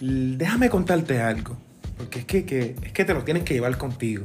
[0.00, 1.58] Déjame contarte algo,
[1.98, 4.24] porque es que, es que te lo tienes que llevar contigo.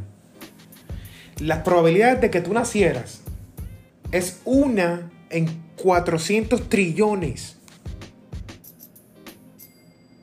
[1.39, 3.21] Las probabilidades de que tú nacieras
[4.14, 7.57] es una en 400 trillones.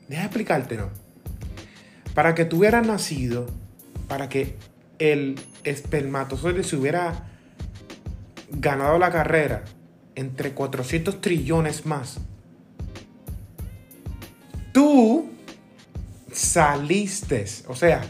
[0.07, 0.89] Deja explicártelo.
[2.15, 3.47] Para que tú hubieras nacido,
[4.07, 4.55] para que
[4.97, 7.29] el espermatozoide se hubiera
[8.49, 9.63] ganado la carrera
[10.15, 12.19] entre 400 trillones más,
[14.71, 15.32] tú
[16.33, 18.01] saliste, o sea,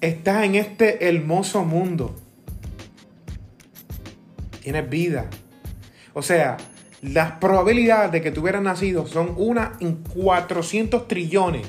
[0.00, 2.16] estás en este hermoso mundo.
[4.60, 5.28] Tienes vida.
[6.14, 6.56] O sea,
[7.00, 11.66] las probabilidades de que tú hubieras nacido son una en 400 trillones.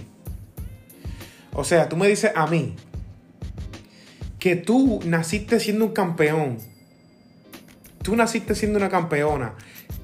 [1.54, 2.76] O sea, tú me dices a mí
[4.40, 6.57] que tú naciste siendo un campeón.
[8.01, 9.55] Tú naciste siendo una campeona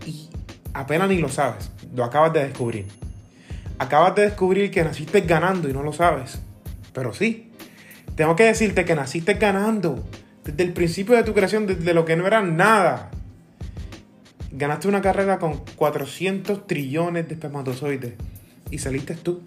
[0.05, 0.29] y
[0.73, 1.71] apenas ni lo sabes.
[1.93, 2.87] Lo acabas de descubrir.
[3.79, 6.39] Acabas de descubrir que naciste ganando y no lo sabes.
[6.93, 7.49] Pero sí,
[8.15, 10.03] tengo que decirte que naciste ganando.
[10.43, 13.09] Desde el principio de tu creación, desde lo que no era nada.
[14.51, 18.13] Ganaste una carrera con 400 trillones de espermatozoides.
[18.69, 19.41] Y saliste tú.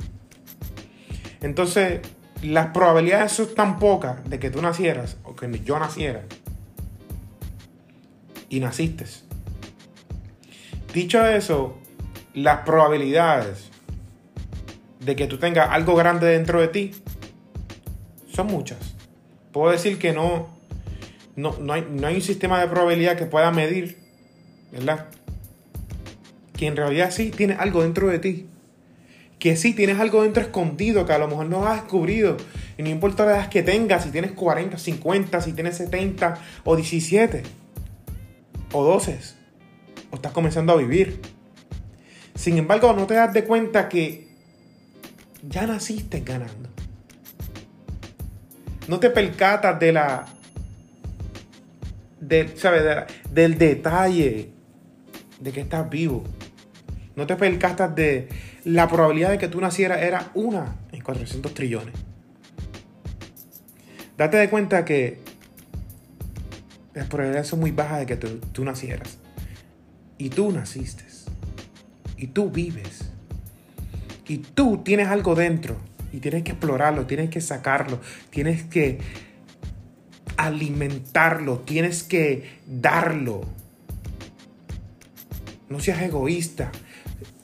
[1.42, 2.00] Entonces,
[2.42, 6.22] las probabilidades son tan pocas de que tú nacieras o que yo naciera.
[8.48, 9.05] Y naciste.
[10.94, 11.78] Dicho eso,
[12.33, 13.72] las probabilidades
[15.05, 16.92] de que tú tengas algo grande dentro de ti
[18.33, 18.78] son muchas.
[19.53, 20.48] Puedo decir que no,
[21.36, 23.98] no, no, hay, no hay un sistema de probabilidad que pueda medir,
[24.70, 25.09] ¿verdad?
[26.56, 28.48] Que en realidad sí tienes algo dentro de ti.
[29.39, 32.37] Que sí tienes algo dentro escondido que a lo mejor no has descubrido.
[32.78, 36.77] Y no importa la edad que tengas, si tienes 40, 50, si tienes 70 o
[36.77, 37.42] 17
[38.72, 39.19] o 12.
[40.10, 41.21] O estás comenzando a vivir.
[42.34, 44.31] Sin embargo, no te das de cuenta que
[45.42, 46.70] ya naciste ganando.
[48.88, 50.26] No te percatas de la.
[52.20, 52.82] De, ¿sabes?
[53.30, 54.50] del detalle
[55.41, 56.25] de que estás vivo.
[57.16, 58.28] No te percatas de
[58.64, 61.94] la probabilidad de que tú nacieras era una en 400 trillones.
[64.16, 65.20] Date de cuenta que
[66.94, 69.19] las probabilidades son muy bajas de que tú, tú nacieras.
[70.16, 71.04] Y tú naciste.
[72.16, 73.12] Y tú vives.
[74.32, 75.76] Y tú tienes algo dentro
[76.10, 78.00] y tienes que explorarlo, tienes que sacarlo,
[78.31, 78.98] tienes que
[80.38, 83.42] alimentarlo, tienes que darlo.
[85.69, 86.72] No seas egoísta.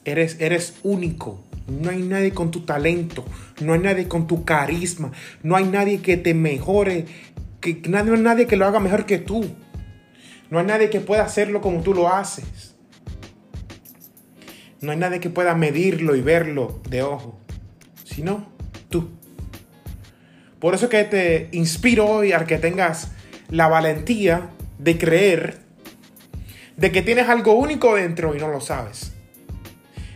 [0.03, 1.43] Eres, eres único.
[1.67, 3.23] No hay nadie con tu talento.
[3.61, 5.11] No hay nadie con tu carisma.
[5.43, 7.05] No hay nadie que te mejore.
[7.61, 9.45] Que, no hay nadie que lo haga mejor que tú.
[10.49, 12.73] No hay nadie que pueda hacerlo como tú lo haces.
[14.81, 17.39] No hay nadie que pueda medirlo y verlo de ojo,
[18.05, 18.49] sino
[18.89, 19.09] tú.
[20.59, 23.11] Por eso que te inspiro hoy a que tengas
[23.49, 25.69] la valentía de creer
[26.79, 29.11] de que tienes algo único dentro y no lo sabes.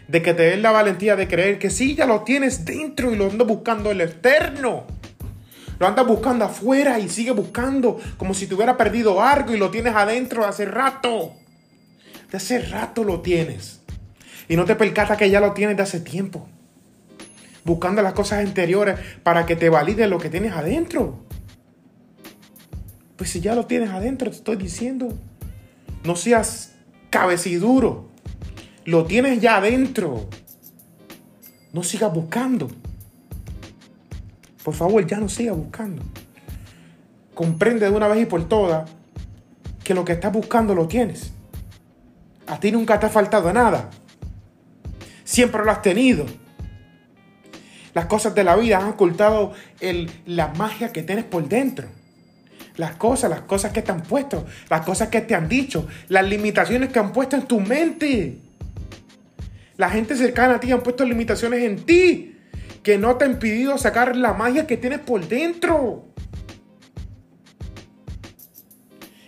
[0.07, 3.17] De que te des la valentía de creer que sí, ya lo tienes dentro y
[3.17, 4.85] lo andas buscando en lo externo.
[5.79, 9.93] Lo andas buscando afuera y sigue buscando como si te perdido algo y lo tienes
[9.93, 11.33] adentro de hace rato.
[12.31, 13.82] De hace rato lo tienes.
[14.47, 16.47] Y no te percatas que ya lo tienes de hace tiempo.
[17.63, 21.23] Buscando las cosas anteriores para que te valide lo que tienes adentro.
[23.15, 25.17] Pues si ya lo tienes adentro, te estoy diciendo.
[26.03, 26.73] No seas
[27.09, 28.09] cabeciduro.
[28.85, 30.27] Lo tienes ya adentro.
[31.71, 32.69] No sigas buscando.
[34.63, 36.03] Por favor, ya no sigas buscando.
[37.33, 38.89] Comprende de una vez y por todas
[39.83, 41.31] que lo que estás buscando lo tienes.
[42.47, 43.89] A ti nunca te ha faltado nada.
[45.23, 46.25] Siempre lo has tenido.
[47.93, 49.53] Las cosas de la vida han ocultado
[50.25, 51.87] la magia que tienes por dentro.
[52.75, 56.27] Las cosas, las cosas que te han puesto, las cosas que te han dicho, las
[56.27, 58.39] limitaciones que han puesto en tu mente.
[59.77, 62.37] La gente cercana a ti han puesto limitaciones en ti
[62.81, 66.07] que no te han impedido sacar la magia que tienes por dentro.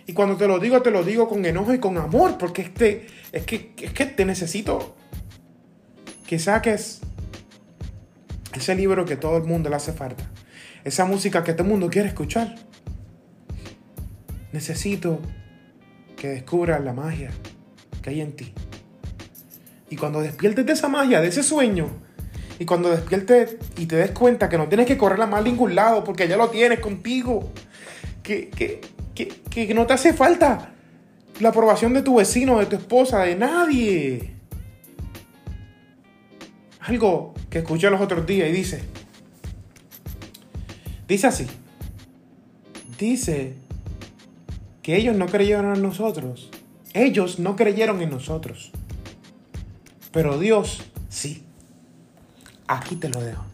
[0.06, 3.06] Y cuando te lo digo, te lo digo con enojo y con amor, porque este,
[3.32, 4.95] es, que, es que te necesito
[6.26, 7.00] que saques
[8.54, 10.24] ese libro que todo el mundo le hace falta.
[10.84, 12.54] Esa música que todo el mundo quiere escuchar.
[14.52, 15.20] Necesito
[16.16, 17.30] que descubras la magia
[18.02, 18.52] que hay en ti.
[19.90, 21.88] Y cuando despiertes de esa magia, de ese sueño,
[22.58, 25.74] y cuando despiertes y te des cuenta que no tienes que correr a más ningún
[25.74, 27.52] lado porque ya lo tienes contigo,
[28.22, 28.80] que, que,
[29.14, 30.72] que no te hace falta
[31.38, 34.35] la aprobación de tu vecino, de tu esposa, de nadie
[36.86, 38.82] algo que escuché los otros días y dice,
[41.08, 41.46] dice así,
[42.98, 43.54] dice
[44.82, 46.48] que ellos no creyeron en nosotros,
[46.94, 48.70] ellos no creyeron en nosotros,
[50.12, 51.42] pero Dios sí.
[52.68, 53.44] Aquí te lo dejo.